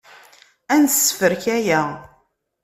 Ad 0.73 0.79
nessefrek 0.83 1.43
aya. 1.57 1.81